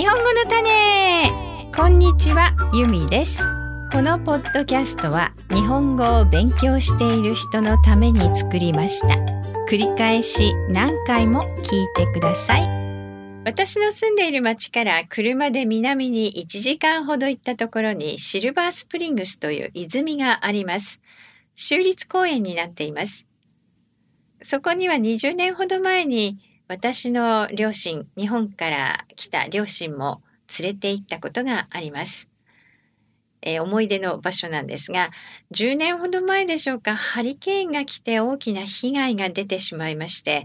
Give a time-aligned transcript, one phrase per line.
[0.00, 1.30] 日本語の種。
[1.76, 3.42] こんにちはゆみです。
[3.92, 9.08] このポッドキャストは日本語を勉強している人のために作りました。
[9.68, 12.62] 繰り返し何回も聞いてください。
[13.44, 21.02] 私の住んでいる町から車で南に1時間ほど行ったところにシルバースプリングスという泉があります。
[21.54, 23.26] 州立公園になっています。
[24.42, 26.38] そこには20年ほど前に
[26.70, 30.22] 私の両親、日本から来た両親も
[30.60, 32.30] 連れて行ったことがあります。
[33.42, 35.10] えー、思い出の場所なんですが、
[35.52, 40.44] 10年ほど前でしょうか、ハリケーンが来て大きな被害が出てしまいまして、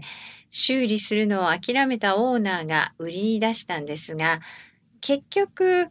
[0.50, 4.40] 修理するのを諦めたオーナーが売りに出したんですが、
[5.00, 5.86] 結局、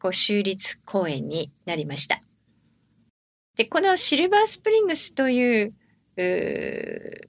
[0.00, 2.20] こう、州立公園になりました。
[3.54, 5.72] で、このシルバースプリングスという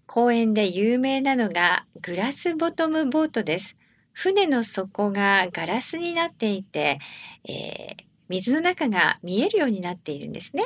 [0.08, 3.76] 公園で有名なのがグラスボトムボートです。
[4.14, 7.00] 船の底がガラスになっていて、
[7.48, 10.66] えー、水の中が見えるようになっているんですね。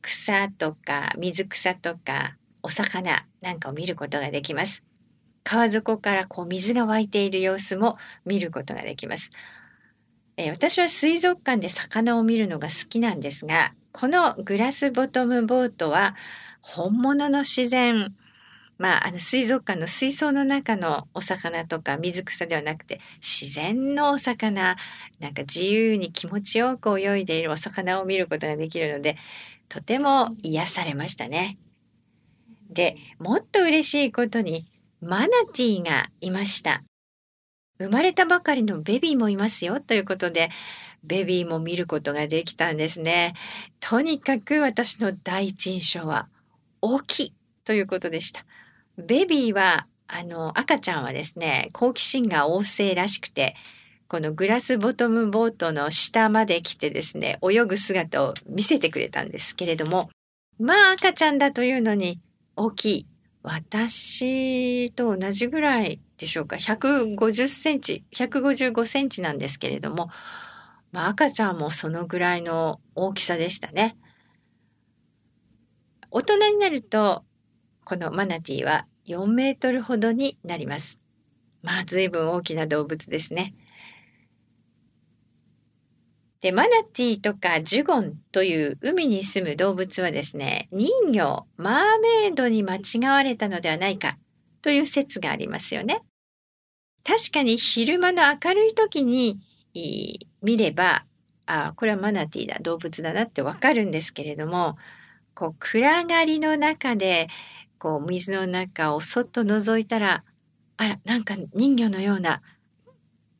[0.00, 4.84] 草とか水草とかお魚なんかを見ることができます。
[5.42, 9.30] 川底からこう水が湧いている様子も見ることができます。
[10.36, 16.14] えー、私は水族館で魚を見るのが好きなんですが、このグラスボトムボートは
[16.60, 18.14] 本物の自然、
[18.78, 24.76] まあ、あの水族館の水槽の中のお魚とか水草ではなくて自然のお魚
[25.18, 29.16] なんか自由に気持ちよく泳いでいるお魚を見ることができるので
[29.68, 31.58] とても癒されましたね。
[32.70, 36.84] でもっと嬉しいことにマナティーがいました。
[37.78, 40.50] 生まれたばかりのベビーもいますよということで
[41.04, 43.34] ベビーも見ることができたんですね。
[43.80, 46.28] とにかく私の第一印象は
[46.80, 48.44] 大きいということでした。
[48.96, 53.54] ベビーは、あの、赤ちゃんはですね、好奇心が旺盛らしくて、
[54.08, 60.10] このグラスボトムボートの下まで来てですね、泳ぐ姿を見せてくれたんですけれども、
[60.58, 62.20] まあ赤ちゃんだというのに
[62.56, 63.06] 大きい。
[63.42, 66.56] 私と同じぐらいでしょうか。
[66.56, 70.10] 150センチ、155センチなんですけれども、
[70.92, 73.96] まあ赤ちゃんもそのぐらいの大きさでしたね。
[76.10, 77.24] 大人になると、
[77.84, 81.00] このマナティーは4メートルほどになります。
[81.62, 83.54] まあ、随分大きな動物ですね。
[86.40, 94.18] で、マナティーとかジュゴンという海に住む動物はですね、人魚、マーメイドに間違われたのではないか
[94.62, 96.02] という説がありますよね。
[97.04, 99.40] 確かに昼間の明るい時に
[100.42, 101.04] 見れば、
[101.46, 104.76] あこれはマナティーだ、動物だなってわかるんですけれども、
[105.34, 107.28] こう暗がりの中で
[107.78, 110.24] こう水の中をそっと覗いたら
[110.76, 112.42] あらなんか人魚のような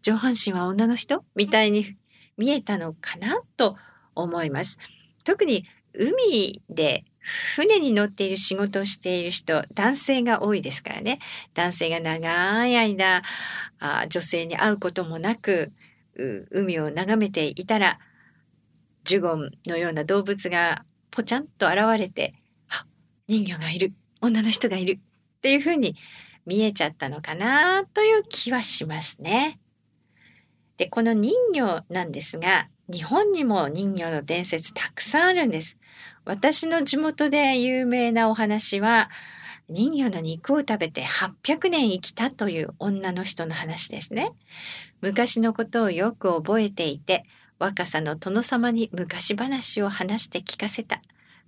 [0.02, 1.24] 上半身は女の人？
[1.34, 1.96] みたいに
[2.36, 3.76] 見えたのかなと
[4.14, 4.78] 思います。
[5.24, 11.18] 特に海で船に乗っている仕事をしている人、男性が多いですからね。
[11.54, 13.22] 男性が長い間、
[13.80, 15.72] あ女性に会うこともなく、
[16.50, 17.98] 海を眺めていたら、
[19.04, 22.34] ジュゴンのような動物がぽちゃんと現れて、
[22.68, 22.86] あ、
[23.26, 24.98] 人魚がいる、女の人がいる
[25.38, 25.96] っていうふうに
[26.46, 29.60] 見えちゃったのかなという気はしますね。
[30.76, 35.78] で、この人魚なんですが、日本にも人魚の伝説たくさんあるんです。
[36.28, 39.08] 私の地元で有名なお話は、
[39.70, 44.32] 人魚の肉を食べて800年生きたという女の人の話ですね。
[45.00, 47.24] 昔のことをよく覚えていて、
[47.58, 51.00] 若さの殿様に昔話を話して聞かせた、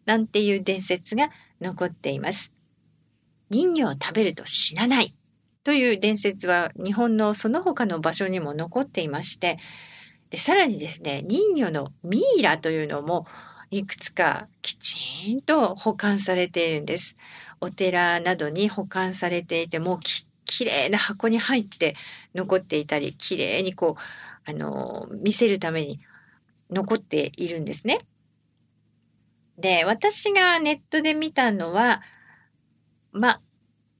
[0.06, 1.28] なんていう伝説が
[1.60, 2.50] 残っています。
[3.50, 5.14] 人魚を食べると死なない
[5.62, 9.58] という伝説は日本のその他の場所にも残っていまして、
[10.30, 13.26] でさらにですね、人魚のミイラというのも
[13.70, 17.16] いくつかきちんと保管されているんです。
[17.60, 21.94] お寺などに保管されていてもうききれいな箱に入って
[22.34, 26.00] 残っていたり、きれいにこうあの見せるために
[26.70, 28.00] 残っているんですね。
[29.56, 32.02] で、私がネットで見たのは、
[33.12, 33.40] ま、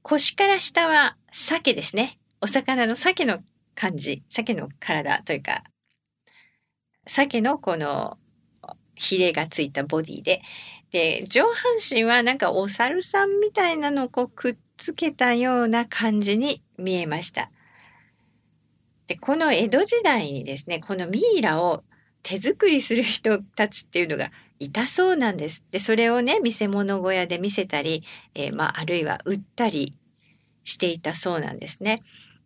[0.01, 2.19] 腰から下は鮭ですね。
[2.41, 3.39] お魚の鮭の
[3.75, 5.63] 感じ、鮭の体というか、
[7.07, 8.17] 鮭のこの
[8.95, 10.41] ヒレがついたボディで、
[10.91, 11.53] で、上半
[11.89, 17.49] 身はなんかお猿さんみたいなのをこうくっつけたような感じに見えました。
[19.07, 21.83] で、この江戸時代にですね、このミイラを
[22.23, 25.63] 手作りする人たちっていうのがいたそうなんです。
[25.71, 28.03] で、それをね、見せ物小屋で見せたり、
[28.35, 29.95] えー、まあ、あるいは売ったり
[30.63, 31.99] していたそうなんですね。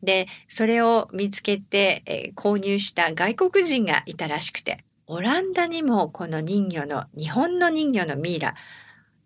[0.04, 8.56] でそれを見つけて、えー、購入した外国人がいたらしくてオランダにもこの人魚の日本の人魚のミイラ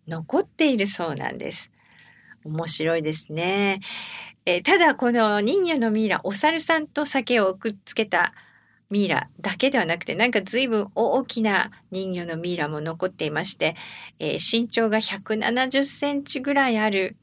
[0.08, 1.72] 残っているそうなんです。
[2.44, 3.81] 面白いですね。
[4.46, 8.34] え、ただこの人魚のミイラお猿さんと酒をくっつけた
[8.90, 13.75] ミイラだけではなくてなんか随分大きな人魚のミイラも残っていまして、
[14.20, 17.16] えー、身長が170センチぐらいある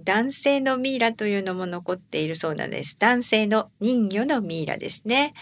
[0.00, 2.96] 男性のミイラというのも残っているそうなんです。
[2.98, 5.32] 男性の人魚のミイラですね。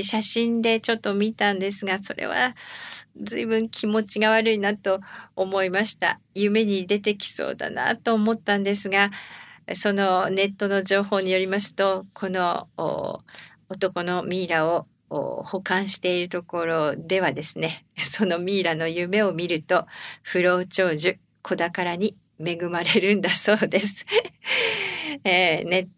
[0.00, 2.54] 写真でちょっと見たんですが、それは
[3.20, 5.00] 随分気持ちが悪いなと
[5.36, 6.20] 思いました。
[6.34, 9.10] 夢に出てきそうだなと思ったんですが、
[9.74, 12.68] そのネットの情報によりますと、この
[13.68, 19.86] 男のミイラを保管しているところではですね、そのミイラの夢を見ると、
[20.22, 24.06] 不老長寿、子宝に恵まれるんだそうです。
[25.24, 25.88] えー、ね、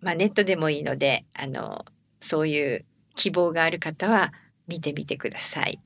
[0.00, 1.84] まあ、ネットでもいいので、あの、
[2.20, 2.84] そういう
[3.22, 4.32] 希望がある方は
[4.66, 5.78] 見てみてください。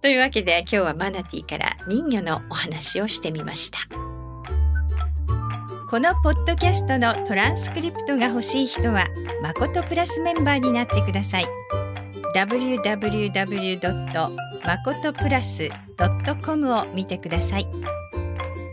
[0.00, 3.78] というわけで今日はマナティから人魚のお話をしてみました。
[5.90, 9.04] このポッドキャストのトランスクリプトが欲しい人は、
[9.42, 11.46] まことプラスメンバーになってください。
[12.34, 14.08] www.
[14.64, 15.68] まことプラス
[16.42, 17.66] .com を見てください。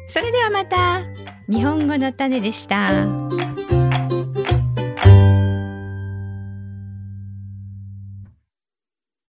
[0.07, 1.03] それではまた
[1.49, 3.54] 日本語の種でした。